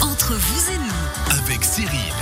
Entre 0.00 0.32
vous 0.34 0.70
et 0.70 0.78
nous, 0.78 1.38
avec 1.38 1.62
Cyril. 1.62 2.14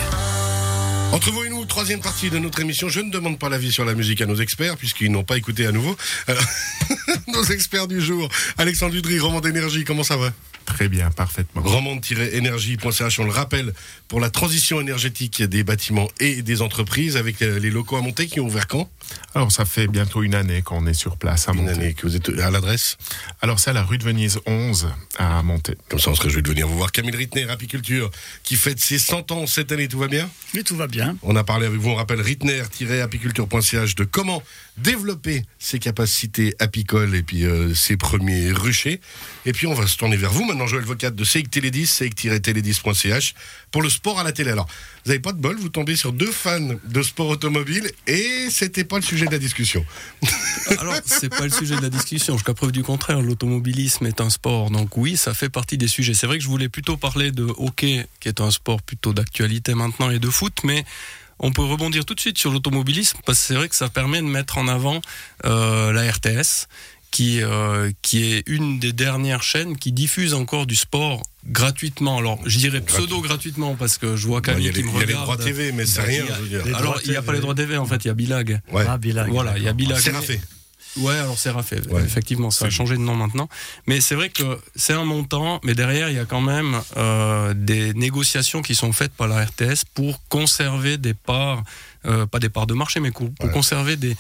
Entre 1.13 1.31
vous 1.31 1.45
et 1.45 1.49
nous, 1.49 1.54
troisième 1.75 1.99
partie 2.01 2.31
de 2.31 2.39
notre 2.39 2.61
émission. 2.61 2.89
Je 2.89 3.01
ne 3.01 3.11
demande 3.11 3.37
pas 3.37 3.49
l'avis 3.49 3.73
sur 3.73 3.85
la 3.85 3.95
musique 3.95 4.21
à 4.21 4.27
nos 4.27 4.37
experts, 4.37 4.77
puisqu'ils 4.77 5.11
n'ont 5.11 5.25
pas 5.25 5.37
écouté 5.37 5.67
à 5.67 5.73
nouveau. 5.73 5.97
Alors, 6.29 6.45
nos 7.27 7.43
experts 7.43 7.89
du 7.89 8.01
jour. 8.01 8.29
Alexandre 8.59 8.93
Dudry, 8.93 9.19
Roman 9.19 9.41
d'énergie, 9.41 9.83
comment 9.83 10.05
ça 10.05 10.17
va? 10.17 10.33
Très 10.67 10.89
bien, 10.89 11.11
parfaitement. 11.11 11.61
Romande-énergie.ch, 11.63 13.19
on 13.21 13.25
le 13.25 13.31
rappelle, 13.31 13.75
pour 14.09 14.19
la 14.21 14.31
transition 14.31 14.81
énergétique 14.81 15.43
des 15.43 15.63
bâtiments 15.63 16.09
et 16.21 16.43
des 16.43 16.63
entreprises, 16.63 17.17
avec 17.19 17.43
euh, 17.43 17.59
les 17.59 17.71
locaux 17.71 17.97
à 17.97 18.01
monter 18.01 18.29
qui 18.29 18.41
ont 18.41 18.47
ouvert 18.47 18.67
quand? 18.67 18.89
Alors, 19.35 19.53
ça 19.53 19.67
fait 19.67 19.89
bientôt 19.89 20.23
une 20.23 20.35
année 20.35 20.63
qu'on 20.63 20.87
est 20.87 20.95
sur 20.95 21.17
place 21.19 21.49
à 21.49 21.53
Une 21.53 21.59
monter. 21.63 21.73
année 21.73 21.95
que 21.95 22.07
vous 22.07 22.17
êtes 22.17 22.31
à 22.39 22.51
l'adresse? 22.51 22.97
Alors, 23.43 23.59
c'est 23.61 23.71
à 23.71 23.73
la 23.75 23.83
rue 23.83 23.99
de 23.99 24.05
Venise 24.05 24.39
11 24.47 24.89
à 25.19 25.43
monter. 25.43 25.75
Comme 25.91 25.99
ça, 25.99 26.11
on 26.11 26.15
se 26.15 26.23
réjouit 26.23 26.43
de 26.43 26.49
venir 26.49 26.67
vous 26.67 26.79
voir. 26.79 26.93
Camille 26.93 27.15
Rittner, 27.15 27.49
Apiculture, 27.51 28.11
qui 28.43 28.57
fête 28.57 28.81
ses 28.81 28.99
100 28.99 29.33
ans 29.33 29.47
cette 29.47 29.71
année. 29.71 29.89
Tout 29.89 29.99
va 29.99 30.09
bien? 30.09 30.31
Oui, 30.55 30.65
tout 30.65 30.77
va 30.77 30.87
bien. 30.87 31.17
On 31.23 31.37
a 31.37 31.45
parlé 31.45 31.64
avec 31.65 31.79
vous, 31.79 31.91
on 31.91 31.95
rappelle 31.95 32.21
Rittner-apiculture.ch 32.21 33.95
de 33.95 34.05
comment 34.05 34.43
développer 34.77 35.45
ses 35.59 35.79
capacités 35.79 36.55
apicoles 36.59 37.15
et 37.15 37.23
puis 37.23 37.45
euh, 37.45 37.75
ses 37.75 37.97
premiers 37.97 38.51
ruchers. 38.53 39.01
Et 39.47 39.53
puis 39.53 39.67
on 39.67 39.75
va 39.75 39.87
se 39.87 39.97
tourner 39.97 40.17
vers 40.17 40.31
vous 40.31 40.45
maintenant, 40.45 40.67
Joël 40.67 40.85
Vocat 40.85 41.11
de 41.11 41.25
CEIC 41.25 41.51
Télédis, 41.51 41.87
CEIC-télédis.ch 41.87 43.35
pour 43.71 43.83
le 43.83 43.91
sport 43.91 44.19
à 44.21 44.25
la 44.25 44.33
télé. 44.33 44.51
Alors, 44.51 44.67
vous 45.05 45.11
n'avez 45.11 45.21
pas 45.21 45.33
de 45.33 45.41
bol, 45.41 45.57
vous 45.57 45.69
tombez 45.69 45.97
sur 45.97 46.13
deux 46.13 46.31
fans 46.31 46.77
de 46.85 47.03
sport 47.03 47.29
automobile 47.29 47.91
et 48.07 48.49
c'était 48.51 48.85
pas 48.85 48.97
le 48.97 49.03
sujet 49.03 49.27
de 49.27 49.33
la 49.33 49.39
discussion. 49.39 49.85
Alors, 50.79 50.95
c'est 51.05 51.29
pas 51.29 51.45
le 51.45 51.51
sujet 51.51 51.77
de 51.77 51.83
la 51.83 51.91
discussion. 51.91 52.35
Jusqu'à 52.35 52.55
preuve 52.55 52.73
du 52.73 52.83
contraire, 52.83 53.21
l'automobilisme 53.21 54.07
est 54.07 54.21
un 54.21 54.31
sport. 54.31 54.71
Donc 54.71 54.97
oui, 54.97 55.17
ça 55.17 55.35
fait 55.35 55.49
partie 55.49 55.79
des 55.79 55.89
sujets. 55.89 56.15
C'est 56.15 56.27
vrai 56.27 56.39
que 56.39 56.45
je 56.45 56.49
voulais 56.49 56.69
plutôt 56.69 56.97
parler 56.97 57.33
de 57.33 57.45
hockey, 57.57 58.07
qui 58.21 58.29
est 58.29 58.41
un 58.41 58.51
sport 58.51 58.81
plutôt 58.83 59.13
d'actualité 59.13 59.75
maintenant, 59.75 60.11
et 60.11 60.19
de 60.19 60.31
foot, 60.31 60.61
mais 60.65 60.85
on 61.39 61.53
peut 61.53 61.63
rebondir 61.63 62.05
tout 62.05 62.15
de 62.15 62.21
suite 62.21 62.39
sur 62.39 62.51
l'automobilisme, 62.51 63.19
parce 63.27 63.41
que 63.41 63.47
c'est 63.47 63.55
vrai 63.55 63.69
que 63.69 63.77
ça 63.77 63.89
permet 63.89 64.19
de 64.19 64.27
mettre 64.27 64.59
en 64.59 64.69
avant 64.69 65.01
euh, 65.45 65.93
la 65.93 66.11
RTS, 66.11 66.67
qui, 67.11 67.43
euh, 67.43 67.93
qui 68.03 68.25
est 68.33 68.43
une 68.49 68.81
des 68.81 68.93
dernières 68.93 69.45
chaînes 69.45 69.77
qui 69.77 69.93
diffuse 69.93 70.35
encore 70.35 70.67
du 70.67 70.75
sport 70.75 71.23
gratuitement. 71.47 72.19
Alors, 72.19 72.41
je 72.45 72.59
dirais 72.59 72.81
pseudo-gratuitement, 72.81 73.77
parce 73.77 73.99
que 73.99 74.17
je 74.17 74.27
vois 74.27 74.41
Camille 74.41 74.69
a 74.69 74.73
les, 74.73 74.83
qui 74.83 74.89
me 74.89 74.91
il 74.91 74.95
y 74.95 74.97
a 74.97 75.01
les 75.01 75.05
regarde. 75.15 75.23
droits 75.25 75.37
TV, 75.37 75.71
mais 75.71 75.87
c'est 75.87 76.03
rien, 76.03 76.25
je 76.27 76.43
veux 76.43 76.49
dire. 76.49 76.77
Alors, 76.77 77.01
il 77.05 77.11
n'y 77.11 77.17
a 77.17 77.23
pas 77.23 77.33
les 77.33 77.39
droits 77.39 77.55
TV, 77.55 77.77
en 77.77 77.87
fait, 77.87 78.05
il 78.05 78.09
y 78.09 78.11
a 78.11 78.15
Bilag. 78.15 78.61
Ouais. 78.73 78.85
Ah, 78.89 78.99
Bilag, 78.99 79.31
Voilà, 79.31 79.57
il 79.59 79.63
y 79.63 79.69
a. 79.69 79.73
Bilag. 79.73 79.99
C'est. 79.99 80.41
Ouais, 80.97 81.15
alors 81.17 81.39
c'est 81.39 81.51
Rafé. 81.51 81.81
Ouais. 81.91 82.03
Effectivement, 82.03 82.51
ça 82.51 82.67
a 82.67 82.71
changé 82.71 82.95
de 82.95 83.01
nom 83.01 83.15
maintenant. 83.17 83.49
Mais 83.87 84.01
c'est 84.01 84.15
vrai 84.15 84.29
que 84.29 84.59
c'est 84.77 84.93
un 84.93 85.05
montant, 85.05 85.61
mais 85.65 85.75
derrière, 85.75 86.09
il 86.11 86.17
y 86.17 86.21
a 86.21 86.25
quand 86.25 86.41
même 86.41 86.81
euh, 86.97 87.53
des 87.55 87.93
négociations 87.95 88.63
qui 88.63 88.75
sont 88.75 88.93
faites 88.93 89.13
par 89.13 89.27
la 89.29 89.45
RTS 89.45 89.85
pour 89.95 90.21
conserver 90.29 90.97
des 90.99 91.15
parts, 91.15 91.63
euh, 92.07 92.27
pas 92.27 92.39
des 92.39 92.49
parts 92.49 92.67
de 92.67 92.75
marché, 92.75 93.01
mais 93.01 93.11
pour, 93.11 93.31
pour 93.35 93.47
Ouais. 93.47 93.53
conserver 93.53 93.97
des. 93.97 94.17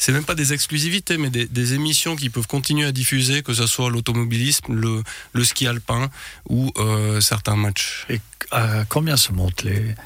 C'est 0.00 0.12
même 0.12 0.22
pas 0.24 0.36
des 0.36 0.52
exclusivités, 0.52 1.18
mais 1.18 1.28
des, 1.28 1.46
des 1.46 1.74
émissions 1.74 2.14
qui 2.14 2.30
peuvent 2.30 2.46
continuer 2.46 2.86
à 2.86 2.92
diffuser, 2.92 3.42
que 3.42 3.52
ce 3.52 3.66
soit 3.66 3.90
l'automobilisme, 3.90 4.72
le, 4.72 5.02
le 5.32 5.44
ski 5.44 5.66
alpin 5.66 6.08
ou 6.48 6.70
euh, 6.78 7.20
certains 7.20 7.56
matchs. 7.56 8.06
Et 8.08 8.20
à 8.52 8.84
combien 8.88 9.16
se 9.16 9.32
montent 9.32 9.64
les, 9.64 9.96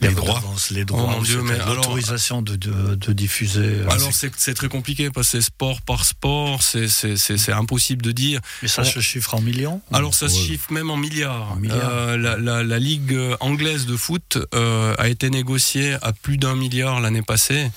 Les 0.00 0.08
droits 0.10 0.42
Les 0.70 0.84
droits, 0.84 1.04
Oh 1.08 1.10
mon 1.16 1.22
Dieu, 1.22 1.36
c'est-à-dire 1.40 1.52
mais 1.56 1.60
alors- 1.60 1.76
l'autorisation 1.76 2.42
de, 2.42 2.54
de, 2.56 2.94
de 2.96 3.12
diffuser. 3.12 3.60
euh, 3.60 3.88
alors 3.90 4.12
c'est 4.12 4.30
c'est 4.36 4.52
très 4.54 4.68
compliqué 4.68 5.10
parce 5.10 5.28
que 5.30 5.38
c'est 5.40 5.46
sport 5.46 5.80
par 5.82 6.04
sport, 6.04 6.62
c'est- 6.62 6.88
c'est 6.88 7.16
c'est- 7.16 7.38
c'est 7.38 7.52
impossible 7.52 8.02
de 8.02 8.12
dire. 8.12 8.40
mais 8.62 8.68
ça 8.68 8.84
se 8.84 9.00
chiffre 9.00 9.34
en 9.34 9.40
millions 9.40 9.80
Alors 9.92 10.14
ça 10.14 10.28
se 10.28 10.38
chiffre 10.38 10.70
même 10.72 10.90
en 10.90 10.96
milliards. 10.98 11.52
En 11.52 11.56
milliards. 11.56 11.80
Euh, 11.90 12.16
la, 12.18 12.36
la- 12.36 12.62
la 12.62 12.78
ligue 12.78 13.18
anglaise 13.40 13.86
de 13.86 13.96
foot 13.96 14.38
euh, 14.54 14.94
a 14.98 15.08
été 15.08 15.30
négociée 15.30 15.96
à 16.02 16.12
plus 16.12 16.36
d'un 16.36 16.54
milliard 16.56 17.00
l'année 17.00 17.22
passée. 17.22 17.70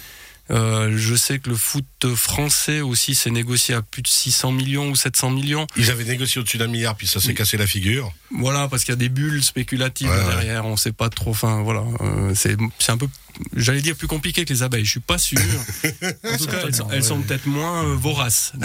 Euh, 0.51 0.93
je 0.97 1.15
sais 1.15 1.39
que 1.39 1.49
le 1.49 1.55
foot 1.55 1.85
français 2.15 2.81
aussi 2.81 3.15
s'est 3.15 3.29
négocié 3.29 3.75
à 3.75 3.81
plus 3.81 4.01
de 4.01 4.07
600 4.07 4.51
millions 4.51 4.89
ou 4.89 4.95
700 4.95 5.29
millions. 5.29 5.67
Ils 5.77 5.91
avaient 5.91 6.03
négocié 6.03 6.41
au-dessus 6.41 6.57
d'un 6.57 6.67
milliard, 6.67 6.95
puis 6.95 7.07
ça 7.07 7.19
s'est 7.19 7.33
cassé 7.33 7.57
la 7.57 7.67
figure. 7.67 8.11
Voilà, 8.31 8.67
parce 8.67 8.83
qu'il 8.83 8.91
y 8.91 8.93
a 8.93 8.97
des 8.97 9.09
bulles 9.09 9.43
spéculatives 9.43 10.09
Ouais, 10.09 10.15
ouais. 10.15 10.25
derrière. 10.25 10.65
On 10.65 10.77
sait 10.77 10.91
pas 10.91 11.09
trop. 11.09 11.31
Enfin, 11.31 11.61
voilà, 11.61 11.83
euh, 12.01 12.33
c'est 12.35 12.57
un 12.89 12.97
peu, 12.97 13.07
j'allais 13.55 13.81
dire 13.81 13.95
plus 13.95 14.07
compliqué 14.07 14.45
que 14.45 14.53
les 14.53 14.63
abeilles. 14.63 14.85
Je 14.85 14.91
suis 14.91 14.99
pas 14.99 15.17
sûr. 15.17 15.39
en 16.23 16.37
tout 16.37 16.47
cas, 16.47 16.65
elles 16.91 17.03
sont, 17.03 17.21
peut-être 17.21 17.45
moins 17.45 17.85
euh, 17.85 17.95
voraces. 17.95 18.53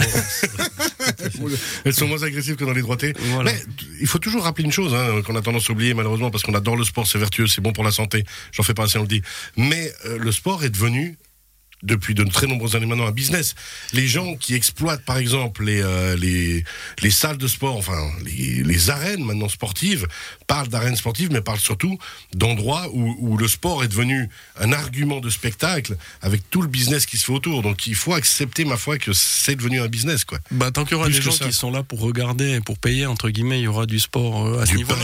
Elles 1.85 1.93
sont 1.93 2.07
moins 2.07 2.23
agressives 2.23 2.55
que 2.55 2.65
dans 2.65 2.73
les 2.73 2.81
droités. 2.81 3.13
Voilà. 3.33 3.51
Mais 3.51 3.63
il 4.01 4.07
faut 4.07 4.19
toujours 4.19 4.43
rappeler 4.43 4.65
une 4.65 4.71
chose 4.71 4.93
hein, 4.93 5.21
qu'on 5.21 5.35
a 5.35 5.41
tendance 5.41 5.69
à 5.69 5.73
oublier 5.73 5.93
malheureusement 5.93 6.31
parce 6.31 6.43
qu'on 6.43 6.53
adore 6.53 6.75
le 6.75 6.83
sport, 6.83 7.07
c'est 7.07 7.19
vertueux, 7.19 7.47
c'est 7.47 7.61
bon 7.61 7.73
pour 7.73 7.83
la 7.83 7.91
santé. 7.91 8.23
J'en 8.51 8.63
fais 8.63 8.73
pas 8.73 8.83
assez, 8.83 8.97
on 8.97 9.03
le 9.03 9.07
dit. 9.07 9.21
Mais 9.57 9.91
euh, 10.05 10.17
le 10.17 10.31
sport 10.31 10.63
est 10.63 10.69
devenu 10.69 11.17
depuis 11.83 12.13
de 12.15 12.23
très 12.23 12.47
nombreuses 12.47 12.75
années 12.75 12.85
maintenant 12.85 13.07
un 13.07 13.11
business. 13.11 13.55
Les 13.93 14.07
gens 14.07 14.35
qui 14.35 14.55
exploitent 14.55 15.03
par 15.05 15.17
exemple 15.17 15.63
les 15.65 15.81
euh, 15.81 16.15
les, 16.17 16.63
les 17.01 17.11
salles 17.11 17.37
de 17.37 17.47
sport, 17.47 17.75
enfin 17.77 18.09
les, 18.23 18.63
les 18.63 18.89
arènes 18.89 19.23
maintenant 19.23 19.49
sportives, 19.49 20.07
parlent 20.47 20.67
d'arènes 20.67 20.95
sportives, 20.95 21.29
mais 21.31 21.41
parlent 21.41 21.59
surtout 21.59 21.97
d'endroits 22.33 22.87
où, 22.93 23.15
où 23.19 23.37
le 23.37 23.47
sport 23.47 23.83
est 23.83 23.87
devenu 23.87 24.29
un 24.59 24.71
argument 24.73 25.19
de 25.19 25.29
spectacle 25.29 25.95
avec 26.21 26.49
tout 26.49 26.61
le 26.61 26.67
business 26.67 27.05
qui 27.05 27.17
se 27.17 27.25
fait 27.25 27.33
autour. 27.33 27.61
Donc 27.61 27.87
il 27.87 27.95
faut 27.95 28.13
accepter 28.13 28.65
ma 28.65 28.77
foi 28.77 28.97
que 28.97 29.13
c'est 29.13 29.55
devenu 29.55 29.79
un 29.81 29.87
business 29.87 30.25
quoi. 30.25 30.39
Bah, 30.51 30.71
tant 30.71 30.83
qu'il 30.83 30.93
y 30.93 30.95
aura 30.95 31.05
Plus 31.05 31.15
des 31.15 31.21
gens 31.21 31.31
ça. 31.31 31.45
qui 31.45 31.53
sont 31.53 31.71
là 31.71 31.83
pour 31.83 31.99
regarder 31.99 32.51
et 32.55 32.61
pour 32.61 32.77
payer, 32.79 33.05
entre 33.05 33.29
guillemets, 33.29 33.59
il 33.59 33.63
y 33.63 33.67
aura 33.67 33.85
du 33.85 33.99
sport 33.99 34.45
euh, 34.47 34.61
à 34.61 34.65
ce 34.65 34.73
niveau-là. 34.75 34.97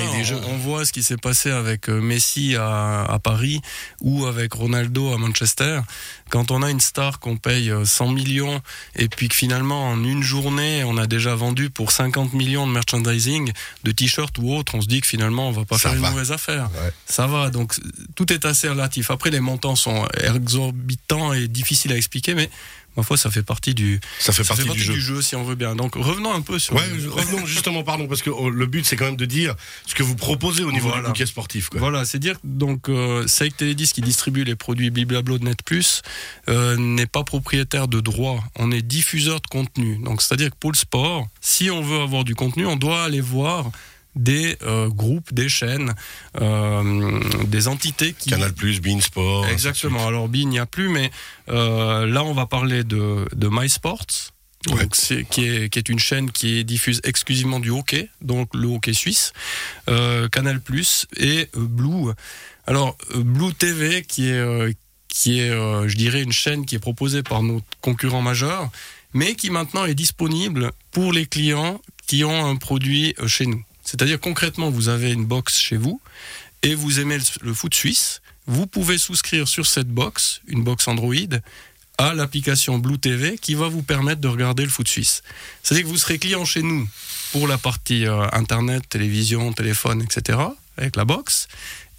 On, 0.48 0.54
on 0.54 0.58
voit 0.58 0.86
ce 0.86 0.94
qui 0.94 1.04
s'est 1.04 1.18
passé 1.18 1.50
avec 1.52 1.90
euh, 1.90 2.02
Messi 2.02 2.56
à, 2.56 3.04
à 3.04 3.20
Paris 3.20 3.62
ou 4.02 4.26
avec 4.26 4.54
Ronaldo 4.54 5.14
à 5.14 5.18
Manchester. 5.18 5.82
Quand 6.32 6.50
on 6.50 6.64
a 6.64 6.72
une 6.72 6.80
star 6.80 7.20
qu'on 7.20 7.38
paye 7.38 7.70
euh, 7.70 7.86
100 7.86 8.08
millions 8.08 8.62
et 8.96 9.08
puis 9.08 9.28
que 9.30 9.36
finalement, 9.36 9.90
en 9.90 10.04
une 10.04 10.24
journée, 10.24 10.84
on 10.84 10.98
a 10.98 11.06
déjà 11.06 11.36
vendu 11.36 11.70
pour 11.70 11.92
50 11.92 12.34
millions 12.34 12.66
de 12.66 12.72
merchandising, 12.72 13.52
de 13.84 13.92
t-shirts 13.92 14.36
ou 14.40 14.52
autres, 14.56 14.74
on 14.76 14.82
se 14.82 14.88
dit 14.88 15.02
que 15.02 15.08
finalement, 15.08 15.48
on 15.50 15.52
va 15.52 15.66
pas 15.66 15.78
Ça 15.78 15.90
faire 15.92 16.00
va. 16.00 16.08
une 16.08 16.14
mauvaise 16.14 16.32
affaire. 16.32 16.70
Ouais. 16.82 16.92
Ça 17.06 17.28
va, 17.28 17.50
donc 17.52 17.76
tout 18.16 18.32
est 18.34 18.46
assez 18.46 18.68
relatif. 18.68 19.12
Après, 19.12 19.30
les 19.30 19.40
montants 19.42 19.76
sont 19.76 20.08
exorbitants 20.24 21.34
et 21.34 21.48
difficiles 21.48 21.92
à 21.92 21.98
expliquer, 21.98 22.34
mais 22.34 22.50
ma 22.98 23.04
foi, 23.04 23.18
ça 23.18 23.32
fait 23.32 23.44
partie 23.44 23.74
du, 23.74 24.00
Ça 24.20 24.34
fait 24.34 24.44
ça 24.44 24.50
partie 24.50 24.64
fait 24.64 24.68
partie 24.68 24.82
du 24.82 24.86
jeu. 24.88 24.94
du 24.94 25.02
jeu, 25.02 25.22
si 25.22 25.36
on 25.36 25.44
veut 25.44 25.56
bien. 25.56 25.76
Donc 25.76 25.96
revenons 25.96 26.34
un 26.34 26.42
peu 26.42 26.60
sur. 26.60 26.76
Ouais, 26.76 26.82
revenons 27.10 27.46
justement, 27.46 27.84
pardon, 27.84 28.08
parce 28.08 28.22
que 28.22 28.30
oh, 28.30 28.50
le 28.50 28.66
but 28.66 28.86
c'est 28.86 28.96
quand 28.96 29.06
même 29.06 29.16
de 29.16 29.26
dire 29.26 29.56
ce 29.86 29.96
que 29.96 30.04
vous 30.04 30.16
proposez 30.16 30.64
au 30.64 30.72
niveau 30.72 30.88
Voilà. 30.90 31.04
du 31.04 31.08
bouquet 31.10 31.26
sportif. 31.26 31.70
Quoi. 31.70 31.80
Voilà, 31.80 32.06
c'est 32.06 32.20
dire 32.20 32.38
donc 32.44 32.90
euh, 32.90 33.26
Télédis 33.58 33.92
qui 33.94 34.02
distribue 34.02 34.44
les 34.44 34.56
produits 34.56 34.90
Biblablo 34.92 35.38
de 35.38 35.46
Net 35.46 35.62
Plus 35.64 36.02
euh, 36.50 36.76
n'est 36.78 37.06
pas 37.08 37.24
propriétaire 37.24 37.88
de 37.88 38.00
droits. 38.00 38.44
On 38.58 38.72
est 38.72 38.82
diffuseur 38.82 39.42
de 39.42 39.48
contenu. 39.48 39.98
Donc 40.04 40.22
c'est-à-dire 40.22 40.50
que 40.52 40.56
pour 40.60 40.72
le 40.72 40.78
sport, 40.78 41.28
si 41.42 41.70
on 41.72 41.82
veut 41.82 42.00
avoir 42.02 42.24
du 42.24 42.36
contenu, 42.36 42.66
on 42.66 42.76
doit 42.76 43.04
aller 43.04 43.22
voir 43.22 43.72
des 44.16 44.58
euh, 44.64 44.90
groupes, 44.90 45.34
des 45.34 45.50
chaînes, 45.50 45.94
euh, 46.42 47.20
des 47.46 47.68
entités 47.68 48.14
qui 48.14 48.30
Canal 48.30 48.54
Plus, 48.54 48.82
Bein 48.82 49.00
Sport. 49.00 49.48
Exactement. 49.48 50.08
Alors, 50.08 50.28
BIN, 50.28 50.40
il 50.42 50.48
n'y 50.50 50.60
a 50.60 50.66
plus, 50.66 50.90
mais 50.90 51.12
euh, 51.50 52.06
là, 52.06 52.24
on 52.24 52.34
va 52.34 52.46
parler 52.46 52.84
de, 52.84 53.26
de 53.34 53.48
MySports. 53.50 54.32
Donc, 54.68 54.78
Ouais. 54.78 54.88
c'est, 54.94 55.24
qui, 55.24 55.46
est, 55.48 55.70
qui 55.70 55.80
est 55.80 55.90
une 55.90 55.98
chaîne 55.98 56.30
qui 56.30 56.64
diffuse 56.64 57.02
exclusivement 57.04 57.60
du 57.60 57.72
hockey, 57.72 58.10
donc 58.22 58.54
le 58.54 58.68
hockey 58.68 58.94
suisse, 58.94 59.34
Canal 60.32 60.62
Plus 60.62 61.08
et 61.18 61.50
Blue. 61.56 62.12
Alors, 62.68 62.96
Blue 63.16 63.54
TV, 63.56 64.04
qui 64.04 64.30
est, 64.30 64.76
qui 65.08 65.40
est 65.40 65.50
je 65.50 65.96
dirais, 65.98 66.22
une 66.22 66.32
chaîne 66.32 66.68
qui 66.68 66.76
est 66.76 66.80
proposée 66.80 67.24
par 67.24 67.42
nos 67.42 67.64
concurrents 67.82 68.22
majeurs, 68.22 68.70
mais 69.16 69.34
qui 69.34 69.50
maintenant 69.50 69.86
est 69.86 69.96
disponible 69.96 70.72
pour 70.92 71.12
les 71.12 71.26
clients 71.26 71.82
qui 72.06 72.24
ont 72.24 72.46
un 72.46 72.56
produit 72.56 73.16
chez 73.26 73.48
nous. 73.48 73.64
C'est-à-dire 73.92 74.22
concrètement, 74.22 74.70
vous 74.70 74.88
avez 74.88 75.12
une 75.12 75.26
box 75.26 75.60
chez 75.60 75.76
vous 75.76 76.00
et 76.64 76.76
vous 76.76 77.02
aimez 77.02 77.18
le, 77.18 77.24
le 77.42 77.54
foot 77.54 77.74
suisse, 77.74 78.22
vous 78.48 78.66
pouvez 78.66 78.98
souscrire 78.98 79.50
sur 79.50 79.66
cette 79.66 79.90
box, 79.90 80.42
une 80.48 80.64
box 80.64 80.88
Android, 80.88 81.14
à 81.98 82.14
l'application 82.14 82.80
Blue 82.80 82.98
TV 82.98 83.38
qui 83.38 83.54
va 83.54 83.68
vous 83.68 83.84
permettre 83.84 84.22
de 84.22 84.30
regarder 84.30 84.64
le 84.64 84.70
foot 84.70 84.88
suisse. 84.88 85.24
C'est-à-dire 85.62 85.84
que 85.84 85.90
vous 85.90 85.98
serez 85.98 86.20
client 86.20 86.46
chez 86.46 86.62
nous 86.62 86.88
pour 87.34 87.50
la 87.50 87.58
partie 87.58 88.08
euh, 88.08 88.28
internet, 88.32 88.88
télévision, 88.88 89.52
téléphone, 89.52 90.02
etc. 90.02 90.40
avec 90.78 90.96
la 90.96 91.04
box. 91.04 91.50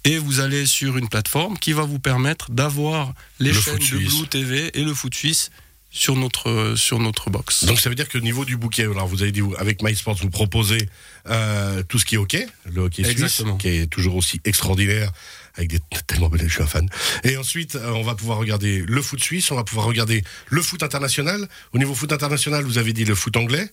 Et 0.03 0.17
vous 0.17 0.39
allez 0.39 0.65
sur 0.65 0.97
une 0.97 1.09
plateforme 1.09 1.59
qui 1.59 1.73
va 1.73 1.83
vous 1.83 1.99
permettre 1.99 2.49
d'avoir 2.49 3.13
les 3.39 3.53
Le 3.53 3.61
chaînes 3.61 3.77
de. 3.77 4.09
Blue 4.09 4.27
TV 4.27 4.71
et 4.77 4.83
le 4.83 4.95
foot 4.95 5.13
suisse 5.13 5.51
sur 5.93 6.15
notre, 6.15 6.73
sur 6.75 6.97
notre 6.97 7.29
box. 7.29 7.65
Donc 7.65 7.79
ça 7.79 7.87
veut 7.87 7.95
dire 7.95 8.09
que 8.09 8.17
au 8.17 8.21
niveau 8.21 8.45
du 8.45 8.57
bouquet, 8.57 8.83
alors 8.83 9.07
vous 9.07 9.21
avez 9.21 9.31
dit 9.31 9.43
avec 9.59 9.83
MySports, 9.83 10.15
vous 10.15 10.31
proposez 10.31 10.89
euh, 11.29 11.83
tout 11.83 11.99
ce 11.99 12.05
qui 12.05 12.15
est 12.15 12.17
hockey, 12.17 12.47
le 12.65 12.81
hockey 12.81 13.03
suisse, 13.03 13.43
qui 13.59 13.67
est 13.67 13.87
toujours 13.87 14.15
aussi 14.15 14.41
extraordinaire, 14.43 15.11
avec 15.53 15.69
des 15.69 15.79
tellement 16.07 16.29
belles, 16.29 16.47
je 16.47 16.53
suis 16.53 16.63
un 16.63 16.67
fan. 16.67 16.89
Et 17.23 17.37
ensuite, 17.37 17.75
euh, 17.75 17.91
on 17.91 18.01
va 18.01 18.15
pouvoir 18.15 18.39
regarder 18.39 18.83
le 18.87 19.01
foot 19.03 19.23
suisse, 19.23 19.51
on 19.51 19.55
va 19.55 19.63
pouvoir 19.63 19.85
regarder 19.85 20.23
le 20.47 20.61
foot 20.63 20.81
international. 20.81 21.47
Au 21.73 21.77
niveau 21.77 21.93
foot 21.93 22.11
international, 22.11 22.63
vous 22.63 22.79
avez 22.79 22.91
dit 22.91 23.05
le 23.05 23.13
foot 23.13 23.37
anglais. 23.37 23.69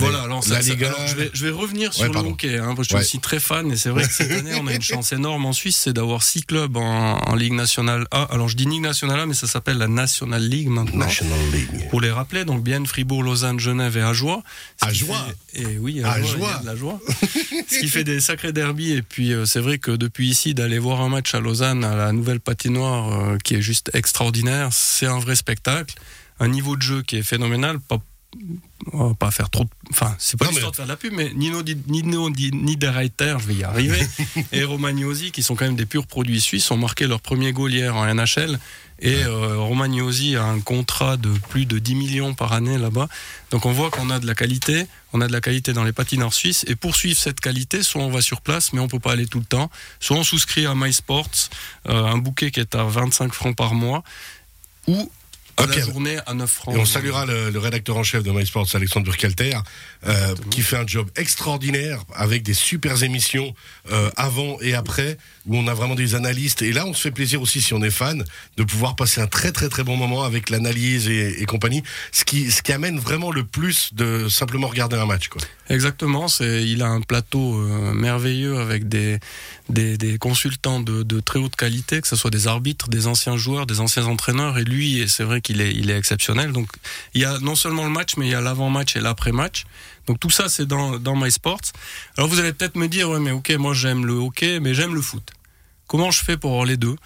Voilà, 0.00 0.22
alors, 0.22 0.42
ça- 0.44 0.54
la 0.54 0.60
Liga. 0.60 0.88
alors, 0.88 1.06
je, 1.06 1.16
vais, 1.16 1.30
je 1.32 1.44
vais 1.44 1.50
revenir 1.50 1.92
sur 1.94 2.02
Ouais, 2.10 2.22
le 2.22 2.28
hockey, 2.28 2.58
hein, 2.58 2.74
parce 2.74 2.78
que 2.78 2.82
je 2.82 2.88
suis 2.88 2.94
Ouais. 2.96 3.00
aussi 3.02 3.18
très 3.20 3.40
fan, 3.40 3.70
et 3.70 3.76
c'est 3.76 3.90
vrai 3.90 4.04
que 4.06 4.12
cette 4.12 4.30
année, 4.30 4.54
on 4.60 4.66
a 4.66 4.74
une 4.74 4.82
chance 4.82 5.12
énorme 5.12 5.46
en 5.46 5.52
Suisse, 5.52 5.76
c'est 5.76 5.92
d'avoir 5.92 6.22
six 6.22 6.42
clubs 6.42 6.76
en, 6.76 7.18
en 7.18 7.34
Ligue 7.34 7.52
nationale 7.52 8.06
A. 8.10 8.22
Alors, 8.32 8.48
je 8.48 8.56
dis 8.56 8.64
Ligue 8.64 8.82
nationale 8.82 9.20
A, 9.20 9.26
mais 9.26 9.34
ça 9.34 9.46
s'appelle 9.46 9.78
la 9.78 9.88
National 9.88 10.42
League 10.42 10.68
maintenant. 10.68 10.98
National 11.06 11.38
League. 11.52 11.88
Pour 11.90 12.00
les 12.00 12.10
rappeler, 12.10 12.44
donc 12.44 12.62
Bienne, 12.62 12.86
Fribourg, 12.86 13.22
Lausanne, 13.22 13.60
Genève 13.60 13.96
et 13.96 14.02
Ajoie. 14.02 14.42
Ajoie 14.80 15.16
fait- 15.52 15.62
Et 15.62 15.78
oui, 15.78 16.02
Ajoie, 16.02 16.12
Ajoie. 16.12 16.36
il 16.36 16.40
y 16.42 16.56
a 16.56 16.58
de 16.62 16.66
la 16.66 16.76
joie. 16.76 17.00
Ce 17.70 17.78
qui 17.78 17.88
fait 17.88 18.04
des 18.04 18.20
sacrés 18.20 18.52
derbies. 18.52 18.92
Et 18.92 19.02
puis, 19.02 19.32
euh, 19.32 19.44
c'est 19.46 19.60
vrai 19.60 19.78
que 19.78 19.90
depuis 19.92 20.28
ici, 20.28 20.54
d'aller 20.54 20.78
voir 20.78 21.00
un 21.02 21.08
match 21.08 21.34
à 21.34 21.40
Lausanne, 21.40 21.84
à 21.84 21.94
la 21.94 22.12
nouvelle 22.12 22.40
patinoire, 22.40 23.12
euh, 23.32 23.36
qui 23.42 23.54
est 23.54 23.62
juste 23.62 23.90
extraordinaire, 23.94 24.68
c'est 24.72 25.06
un 25.06 25.18
vrai 25.18 25.36
spectacle. 25.36 25.94
Un 26.40 26.48
niveau 26.48 26.74
de 26.76 26.82
jeu 26.82 27.02
qui 27.02 27.16
est 27.16 27.22
phénoménal. 27.22 27.78
Pas, 27.80 27.98
on 28.92 29.08
va 29.08 29.14
pas 29.14 29.30
faire 29.30 29.50
trop. 29.50 29.64
de- 29.64 29.70
Enfin, 29.90 30.14
c'est 30.18 30.38
pas 30.38 30.46
l'histoire 30.46 30.66
mais- 30.66 30.70
de 30.70 30.76
faire 30.76 30.84
de 30.86 30.90
la 30.90 30.96
pub, 30.96 31.12
mais 31.12 31.32
Nino, 31.34 31.62
Nino 31.88 32.30
Niederreiter, 32.30 33.36
je 33.40 33.46
vais 33.46 33.54
y 33.54 33.64
arriver, 33.64 34.00
et 34.52 34.64
Romagnosi, 34.64 35.32
qui 35.32 35.42
sont 35.42 35.56
quand 35.56 35.64
même 35.64 35.76
des 35.76 35.86
purs 35.86 36.06
produits 36.06 36.40
suisses, 36.40 36.70
ont 36.70 36.76
marqué 36.76 37.06
leur 37.06 37.20
premier 37.20 37.52
goal 37.52 37.72
hier 37.72 37.94
en 37.96 38.06
NHL. 38.14 38.58
Et 39.02 39.24
euh, 39.24 39.56
Romagnosi 39.56 40.36
a 40.36 40.44
un 40.44 40.60
contrat 40.60 41.16
de 41.16 41.30
plus 41.48 41.64
de 41.64 41.78
10 41.78 41.94
millions 41.94 42.34
par 42.34 42.52
année 42.52 42.76
là-bas. 42.76 43.08
Donc 43.50 43.64
on 43.64 43.72
voit 43.72 43.90
qu'on 43.90 44.10
a 44.10 44.18
de 44.20 44.26
la 44.26 44.34
qualité, 44.34 44.86
on 45.14 45.22
a 45.22 45.26
de 45.26 45.32
la 45.32 45.40
qualité 45.40 45.72
dans 45.72 45.84
les 45.84 45.92
patineurs 45.94 46.34
suisses. 46.34 46.66
Et 46.68 46.76
pour 46.76 46.94
suivre 46.94 47.18
cette 47.18 47.40
qualité, 47.40 47.82
soit 47.82 48.02
on 48.02 48.10
va 48.10 48.20
sur 48.20 48.42
place, 48.42 48.74
mais 48.74 48.80
on 48.80 48.88
peut 48.88 48.98
pas 49.00 49.12
aller 49.12 49.26
tout 49.26 49.38
le 49.38 49.46
temps. 49.46 49.70
Soit 50.00 50.18
on 50.18 50.22
souscrit 50.22 50.66
à 50.66 50.74
MySports, 50.74 51.30
euh, 51.88 52.04
un 52.04 52.18
bouquet 52.18 52.50
qui 52.50 52.60
est 52.60 52.74
à 52.74 52.84
25 52.84 53.32
francs 53.32 53.56
par 53.56 53.72
mois, 53.74 54.04
ou 54.86 55.10
à 55.56 55.64
Ok. 55.64 55.76
la 55.76 55.84
journée 55.84 56.18
à 56.26 56.34
9 56.34 56.50
francs. 56.50 56.74
Et 56.74 56.78
on 56.78 56.84
saluera 56.84 57.26
le, 57.26 57.50
le 57.50 57.58
rédacteur 57.58 57.96
en 57.96 58.02
chef 58.02 58.22
de 58.22 58.30
MySports, 58.30 58.68
Alexandre 58.74 59.06
Burkhalter, 59.06 59.56
euh, 60.06 60.34
qui 60.50 60.62
fait 60.62 60.76
un 60.76 60.86
job 60.86 61.10
extraordinaire 61.16 62.02
avec 62.14 62.42
des 62.42 62.54
super 62.54 63.02
émissions 63.02 63.54
euh, 63.90 64.10
avant 64.16 64.58
et 64.60 64.74
après, 64.74 65.18
où 65.46 65.56
on 65.56 65.66
a 65.68 65.74
vraiment 65.74 65.94
des 65.94 66.14
analystes. 66.14 66.62
Et 66.62 66.72
là, 66.72 66.86
on 66.86 66.94
se 66.94 67.02
fait 67.02 67.10
plaisir 67.10 67.40
aussi, 67.42 67.60
si 67.60 67.74
on 67.74 67.82
est 67.82 67.90
fan, 67.90 68.24
de 68.56 68.62
pouvoir 68.64 68.96
passer 68.96 69.20
un 69.20 69.26
très 69.26 69.52
très 69.52 69.68
très 69.68 69.82
bon 69.84 69.96
moment 69.96 70.24
avec 70.24 70.50
l'analyse 70.50 71.08
et, 71.08 71.42
et 71.42 71.44
compagnie, 71.46 71.82
ce 72.12 72.24
qui, 72.24 72.50
ce 72.50 72.62
qui 72.62 72.72
amène 72.72 72.98
vraiment 72.98 73.30
le 73.30 73.44
plus 73.44 73.90
de 73.94 74.28
simplement 74.28 74.68
regarder 74.68 74.96
un 74.96 75.06
match. 75.06 75.28
Quoi. 75.28 75.42
Exactement, 75.70 76.26
c'est, 76.26 76.66
il 76.68 76.82
a 76.82 76.88
un 76.88 77.00
plateau 77.00 77.54
euh, 77.54 77.94
merveilleux 77.94 78.58
avec 78.58 78.88
des, 78.88 79.20
des, 79.68 79.96
des 79.96 80.18
consultants 80.18 80.80
de, 80.80 81.04
de 81.04 81.20
très 81.20 81.38
haute 81.38 81.54
qualité, 81.54 82.00
que 82.00 82.08
ce 82.08 82.16
soit 82.16 82.30
des 82.30 82.48
arbitres, 82.48 82.88
des 82.88 83.06
anciens 83.06 83.36
joueurs, 83.36 83.66
des 83.66 83.78
anciens 83.78 84.06
entraîneurs, 84.06 84.58
et 84.58 84.64
lui, 84.64 85.08
c'est 85.08 85.22
vrai 85.22 85.40
qu'il 85.40 85.60
est, 85.60 85.72
il 85.72 85.90
est 85.90 85.96
exceptionnel. 85.96 86.50
Donc, 86.50 86.68
il 87.14 87.20
y 87.20 87.24
a 87.24 87.38
non 87.38 87.54
seulement 87.54 87.84
le 87.84 87.90
match, 87.90 88.16
mais 88.16 88.26
il 88.26 88.32
y 88.32 88.34
a 88.34 88.40
l'avant-match 88.40 88.96
et 88.96 89.00
l'après-match. 89.00 89.64
Donc 90.08 90.18
tout 90.18 90.30
ça, 90.30 90.48
c'est 90.48 90.66
dans, 90.66 90.98
dans 90.98 91.14
MySports. 91.14 91.60
Alors 92.16 92.28
vous 92.28 92.40
allez 92.40 92.52
peut-être 92.52 92.74
me 92.74 92.88
dire, 92.88 93.08
ouais, 93.08 93.20
mais 93.20 93.30
ok, 93.30 93.50
moi 93.52 93.72
j'aime 93.72 94.06
le 94.06 94.14
hockey, 94.14 94.58
mais 94.58 94.74
j'aime 94.74 94.92
le 94.92 95.00
foot. 95.00 95.30
Comment 95.86 96.10
je 96.10 96.24
fais 96.24 96.36
pour 96.36 96.50
avoir 96.50 96.66
les 96.66 96.76
deux? 96.76 96.96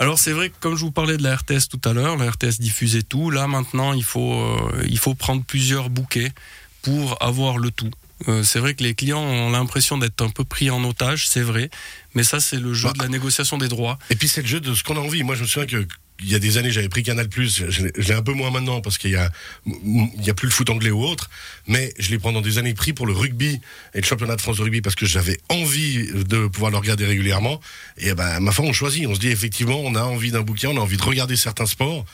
Alors 0.00 0.18
c'est 0.18 0.32
vrai 0.32 0.48
que 0.48 0.54
comme 0.58 0.74
je 0.76 0.80
vous 0.80 0.90
parlais 0.90 1.16
de 1.16 1.22
la 1.22 1.36
RTS 1.36 1.68
tout 1.70 1.80
à 1.88 1.92
l'heure, 1.92 2.16
la 2.16 2.30
RTS 2.30 2.58
diffusait 2.58 3.02
tout. 3.02 3.30
Là 3.30 3.46
maintenant, 3.46 3.92
il 3.92 4.02
faut 4.02 4.32
euh, 4.32 4.82
il 4.88 4.98
faut 4.98 5.14
prendre 5.14 5.44
plusieurs 5.44 5.90
bouquets 5.90 6.32
pour 6.82 7.22
avoir 7.22 7.58
le 7.58 7.70
tout. 7.70 7.90
Euh, 8.28 8.42
c'est 8.42 8.58
vrai 8.58 8.74
que 8.74 8.82
les 8.82 8.94
clients 8.94 9.22
ont 9.22 9.50
l'impression 9.50 9.96
d'être 9.96 10.20
un 10.22 10.28
peu 10.28 10.44
pris 10.44 10.68
en 10.70 10.84
otage, 10.84 11.26
c'est 11.26 11.40
vrai, 11.40 11.70
mais 12.14 12.22
ça 12.22 12.38
c'est 12.38 12.58
le 12.60 12.74
jeu 12.74 12.88
Bah. 12.88 12.92
de 12.98 13.02
la 13.02 13.08
négociation 13.08 13.56
des 13.56 13.68
droits. 13.68 13.98
Et 14.10 14.14
puis 14.16 14.28
c'est 14.28 14.42
le 14.42 14.46
jeu 14.48 14.60
de 14.60 14.74
ce 14.74 14.82
qu'on 14.84 14.96
a 14.96 15.00
envie. 15.00 15.22
Moi, 15.22 15.34
je 15.36 15.42
me 15.42 15.46
souviens 15.46 15.66
que 15.66 15.86
il 16.22 16.30
y 16.30 16.34
a 16.34 16.38
des 16.38 16.58
années, 16.58 16.70
j'avais 16.70 16.90
pris 16.90 17.02
Canal+, 17.02 17.28
je 17.34 17.64
l'ai- 17.82 17.92
je 17.96 18.08
l'ai 18.08 18.12
un 18.12 18.20
peu 18.20 18.34
moins 18.34 18.50
maintenant 18.50 18.82
parce 18.82 18.98
qu'il 18.98 19.10
y 19.12 19.16
a, 19.16 19.30
il 19.64 20.22
y 20.22 20.28
a 20.28 20.34
plus 20.34 20.48
le 20.48 20.52
foot 20.52 20.68
anglais 20.68 20.90
ou 20.90 21.02
autre, 21.02 21.30
mais 21.66 21.94
je 21.98 22.10
l'ai 22.10 22.18
pendant 22.18 22.42
des 22.42 22.58
années 22.58 22.74
pris 22.74 22.92
pour 22.92 23.06
le 23.06 23.14
rugby 23.14 23.58
et 23.94 24.00
le 24.02 24.06
championnat 24.06 24.36
de 24.36 24.40
France 24.42 24.58
de 24.58 24.62
rugby 24.64 24.82
parce 24.82 24.96
que 24.96 25.06
j'avais 25.06 25.38
envie 25.48 26.08
de 26.12 26.46
pouvoir 26.46 26.70
le 26.72 26.76
regarder 26.76 27.06
régulièrement. 27.06 27.58
Et 27.96 28.12
ben, 28.12 28.38
ma 28.40 28.52
foi, 28.52 28.66
on 28.66 28.74
choisit. 28.74 29.06
On 29.06 29.14
se 29.14 29.20
dit 29.20 29.28
effectivement, 29.28 29.80
on 29.80 29.94
a 29.94 30.02
envie 30.02 30.30
d'un 30.30 30.42
bouquin, 30.42 30.68
on 30.68 30.76
a 30.76 30.80
envie 30.80 30.98
de 30.98 31.02
regarder 31.02 31.36
certains 31.36 31.64
sports. 31.64 32.04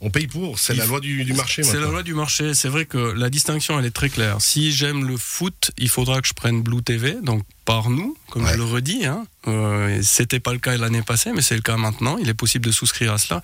On 0.00 0.10
paye 0.10 0.26
pour. 0.26 0.58
C'est 0.58 0.74
la 0.74 0.84
loi 0.86 1.00
du, 1.00 1.24
du 1.24 1.32
marché. 1.32 1.62
C'est 1.62 1.80
la 1.80 1.86
loi 1.88 2.02
du 2.02 2.14
marché. 2.14 2.52
C'est 2.54 2.68
vrai 2.68 2.84
que 2.84 2.98
la 2.98 3.30
distinction, 3.30 3.78
elle 3.78 3.86
est 3.86 3.90
très 3.90 4.10
claire. 4.10 4.40
Si 4.40 4.72
j'aime 4.72 5.06
le 5.06 5.16
foot, 5.16 5.70
il 5.78 5.88
faudra 5.88 6.20
que 6.20 6.28
je 6.28 6.34
prenne 6.34 6.62
Blue 6.62 6.82
TV, 6.82 7.16
donc 7.22 7.42
par 7.64 7.88
nous, 7.90 8.16
comme 8.30 8.44
Ouais. 8.44 8.52
je 8.52 8.56
le 8.58 8.64
redis. 8.64 9.06
Hein. 9.06 9.26
Euh, 9.48 10.00
C'était 10.02 10.40
pas 10.40 10.52
le 10.52 10.58
cas 10.58 10.76
l'année 10.76 11.02
passée, 11.02 11.30
mais 11.34 11.42
c'est 11.42 11.54
le 11.56 11.62
cas 11.62 11.76
maintenant. 11.76 12.18
Il 12.18 12.28
est 12.28 12.34
possible 12.34 12.66
de 12.66 12.72
souscrire 12.72 13.12
à 13.12 13.18
cela. 13.18 13.40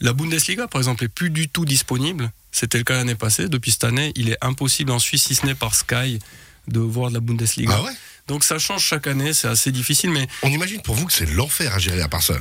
La 0.00 0.12
Bundesliga, 0.14 0.66
par 0.68 0.80
exemple, 0.80 1.04
est 1.04 1.08
plus 1.08 1.30
du 1.30 1.48
tout 1.48 1.64
disponible. 1.64 2.32
C'était 2.50 2.78
le 2.78 2.84
cas 2.84 2.94
l'année 2.96 3.14
passée. 3.14 3.48
Depuis 3.48 3.70
cette 3.72 3.84
année, 3.84 4.12
il 4.16 4.30
est 4.30 4.38
impossible 4.40 4.90
en 4.90 4.98
Suisse, 4.98 5.24
si 5.24 5.34
ce 5.34 5.46
n'est 5.46 5.54
par 5.54 5.74
Sky, 5.74 6.18
de 6.68 6.80
voir 6.80 7.10
de 7.10 7.14
la 7.14 7.20
Bundesliga. 7.20 7.72
Ah 7.76 7.82
ouais? 7.82 7.92
Donc 8.28 8.44
ça 8.44 8.58
change 8.58 8.82
chaque 8.84 9.06
année, 9.08 9.32
c'est 9.32 9.48
assez 9.48 9.72
difficile, 9.72 10.10
mais 10.10 10.26
On 10.42 10.48
imagine 10.48 10.80
pour 10.80 10.94
vous 10.94 11.06
que 11.06 11.12
c'est 11.12 11.26
l'enfer 11.26 11.74
à 11.74 11.78
gérer 11.78 12.00
à 12.02 12.08
part 12.08 12.22
ça. 12.22 12.34